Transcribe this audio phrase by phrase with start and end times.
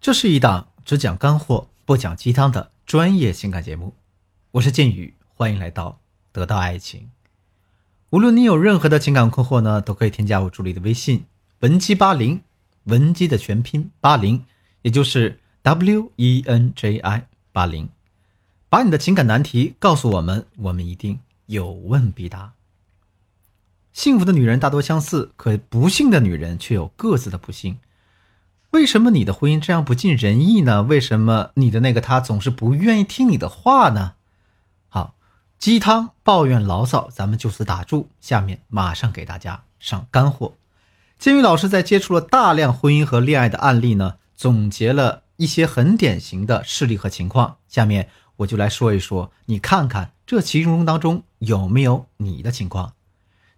[0.00, 3.92] 这是一档只讲干货不讲鸡汤的专业情感节目，
[4.52, 6.00] 我是剑宇，欢迎来到
[6.32, 7.10] 得到爱情。
[8.08, 11.26] 无论你有任何的情感困惑呢，都可以添加我助理的微信
[11.58, 12.40] 文姬八零，
[12.84, 14.42] 文姬的全拼八零，
[14.80, 17.90] 也就是 W E N J I 八零，
[18.70, 22.54] 把你的情感难题告诉我们，我们一定有问必答。
[23.92, 27.76] 幸福的女人大多相似，可不幸的女人却有各自的不幸。
[28.70, 30.82] 为什么你的婚姻这样不尽人意呢？
[30.84, 34.12] 为什么你的那个他总是不愿意听你的话呢？
[34.88, 35.14] 好，
[35.58, 38.08] 鸡汤抱怨牢骚，咱们就此打住。
[38.20, 40.54] 下面马上给大家上干货。
[41.18, 47.56] 金宇老师在接触了大量婚姻和恋爱的案例呢，总结了一些很典型的事例和情况。
[47.66, 52.92] 下面我就来说一说，你看看这其中当中有没有你的情况。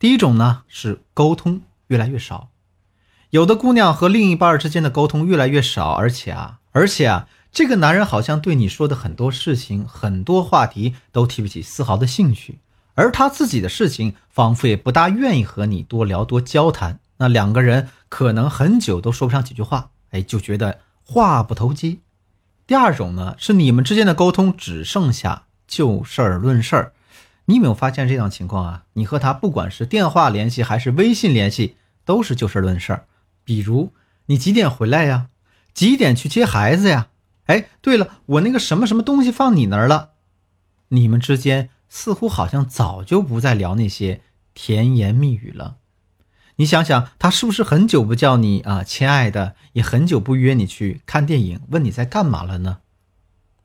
[0.00, 2.48] 第一种呢是沟通越来越少。
[3.30, 12.60] 有的姑娘和另一半之间的沟通越来越少，而且啊，而且啊，这个男人好像对你说的很多事情、很多话题都提不起丝毫的兴趣，
[12.94, 17.00] 而他自己的事情仿佛也不大愿意和你多聊多交谈。
[17.18, 22.00] 那两个人可能很久都说不上几句话，哎，就觉得话不投机。
[22.66, 26.92] 第二种呢，是你们之间的沟通只剩下就事儿论事儿。
[27.46, 28.82] 你有没有发现这样情况啊？
[28.94, 33.04] 你和他不管是电话联系还是微信联系，都是就事论事儿。
[33.46, 33.94] 比如
[34.26, 35.28] 你几点回来呀？
[35.72, 37.08] 几点去接孩子呀？
[37.46, 40.10] 哎，对了，我那个什么什么东西放你那儿了？
[40.88, 45.76] 你们之间似乎好像早就不再聊那些甜言蜜语了。
[46.56, 52.78] 你想想，他是不是很久不叫你啊，亲爱的，也很久不约你去看电影，问你在干嘛了呢？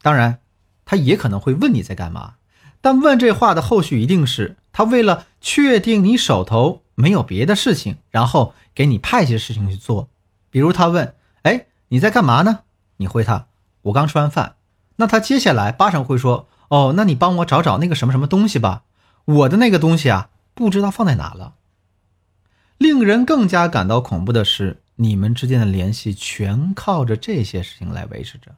[0.01, 0.39] 当然，
[0.85, 2.35] 他也可能会问你在干嘛，
[2.81, 8.53] 但问这话的后续一定是他为了确定你手头没有别的事情，然后。
[8.73, 10.07] 给你派些事情去做，
[10.49, 11.13] 比如他问
[11.43, 12.59] ：“哎，你在干嘛呢？”
[12.97, 13.47] 你回他
[13.83, 14.55] ：“我刚吃完饭。”
[14.95, 18.83] 那他接下来八成会说：“哦，那你帮我找找那个什么什么东西吧，
[19.25, 21.55] 我的那个东西啊，不知道放在哪了。”
[22.79, 28.55] 令人更加感到恐怖的是，你们之间的联系全靠着这些事情来维持着。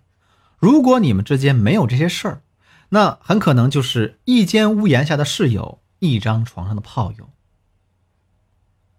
[0.59, 2.41] 如果你们之间没有这些事儿，
[2.89, 7.31] 那很可能就是一间屋檐下的室友，一张床上的炮友。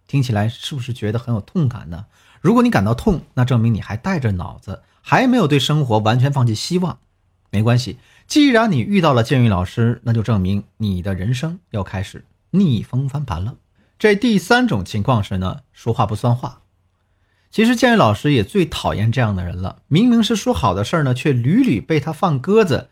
[0.07, 2.07] 听起来是不是觉得很有痛感呢？
[2.41, 6.99] 如果你感到痛，那证明你还带着脑子，还没有对生活完全放弃希望。
[7.51, 13.55] 没关系，既然你遇到了建宇老师，那就证明你的人生要开始逆风翻盘了。
[13.99, 16.61] 这第三种情况是呢，说话不算话。
[17.51, 22.91] 其实建宇老师也最讨厌这样的人了，明明是说好的事儿呢，却屡屡被他放鸽子。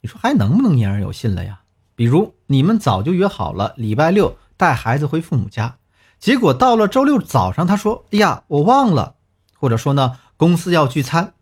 [0.00, 1.60] 你说还能不能言而有信了呀？
[1.94, 5.76] 比如你们早就约好了礼拜六带孩子回父母家。
[6.22, 9.16] 结果到了周六早上，他说：“哎呀，我忘了。”
[9.58, 11.34] 或者说呢，公司要聚餐。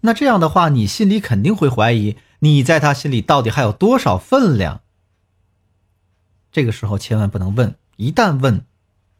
[0.00, 4.80] 那这样的话，你心里肯定会怀疑，你在他心里到底还有多少分量？
[6.50, 8.64] 这个时候千万不能问，一旦问，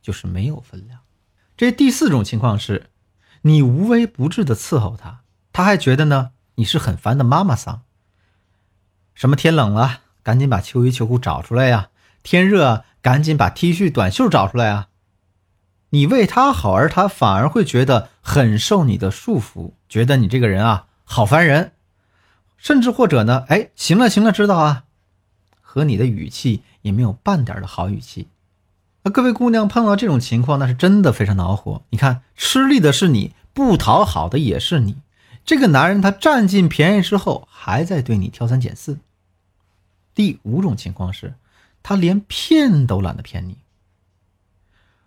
[0.02, 0.98] 就是没有分量。
[1.56, 2.90] 这第四种情况是，
[3.42, 5.20] 你无微不至的伺候他，
[5.52, 7.82] 他还觉得呢你是很烦的妈妈桑。
[9.14, 11.90] 什么天冷了，赶紧把秋衣秋裤找出来呀；
[12.24, 14.88] 天热，赶紧把 T 恤短袖找出来啊。
[15.94, 21.70] 你为他好，而他反而会觉得很受你的束缚，觉得你这个人啊好烦人，
[22.56, 24.86] 甚至或者呢，哎，行了行了，知道啊，
[25.60, 28.26] 和你的语气也没有半点的好语气。
[29.04, 31.82] 那各位姑娘碰到这种情况，那是真的非常恼火。
[31.90, 34.96] 你看，吃力的是你，不讨好的也是你。
[35.44, 38.98] 这个男人他占尽便宜之后，还在对你挑三拣四。
[40.12, 41.34] 第五种情况是，
[41.84, 43.58] 他连骗都懒得骗你。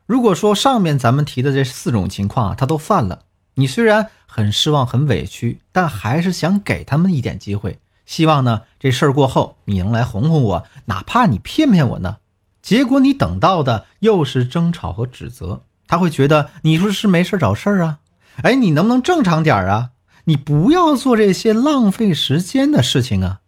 [0.08, 3.24] 如果说上面咱们提的这四种情况啊，他都犯了，
[3.56, 12.18] 你虽然很失望、很委屈，但还是想给他们一点机会，希望呢这事儿过后你能来哄哄我，哪怕你骗骗我呢？
[12.62, 18.00] 结果你等到的又是争吵和指责，他会觉得你说是没事找事儿啊？
[18.44, 19.90] 哎，你能不能正常点啊？
[20.26, 23.42] 你不要做这些浪费时间的事情啊！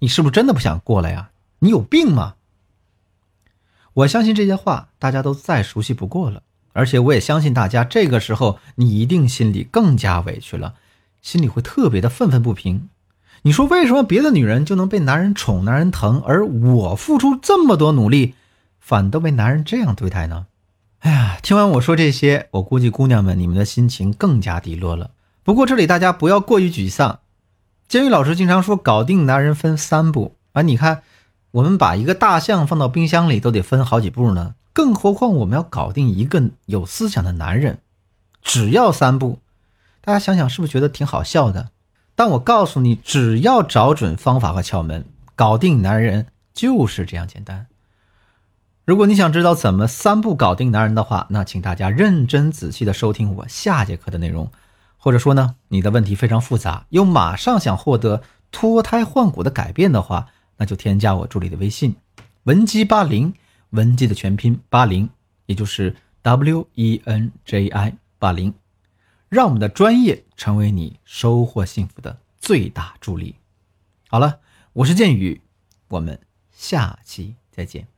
[0.00, 1.30] 你是不是真的不想过来呀？
[1.60, 2.34] 你有病吗？
[3.92, 6.42] 我相信这些话大家都再熟悉不过了，
[6.72, 10.74] 而且我也相信大家这个时候你一定心里更加委屈了，
[11.20, 12.88] 心里会特别的愤愤不平。
[13.42, 18.34] 你说为什么别的女人就能被男人宠、男人疼，而我付出这么多努力，
[18.78, 20.46] 反都被男人这样对待呢？
[21.00, 25.10] 哎呀，听完我说这些，我估计姑娘们你们的心情更加低落了。
[25.42, 27.20] 不过这里大家不要过于沮丧，
[27.88, 31.02] 监狱老师经常说搞定男人分三步啊，你看。
[31.52, 37.78] 我们把一个大象放到冰箱里都得分好几步呢，更何况我们要搞定一个有思想的男人，
[38.42, 39.40] 只要三步。
[40.00, 41.70] 大家想想，是不是觉得挺好笑的？
[42.14, 45.04] 但我告诉你，只要找准方法和窍门，
[45.34, 47.66] 搞定男人就是这样简单。
[48.84, 54.50] 如果你想知道怎么三步搞定男人的话，那请大家认真仔细的收听我下节课的内容。
[54.96, 58.22] 或者说呢，你的问题非常复杂，又马上想获得
[58.52, 60.26] 脱胎换骨的改变的话，
[60.60, 61.96] 那就添加我助理的微信，
[62.42, 63.32] 文姬八零，
[63.70, 65.08] 文姬的全拼八零，
[65.46, 68.52] 也就是 W E N J I 八零，
[69.30, 73.36] 让我们的专业成为你收获幸福的最大助力。
[74.08, 74.40] 好了，
[74.74, 75.40] 我是剑宇，
[75.88, 76.20] 我们
[76.52, 77.90] 下期再见。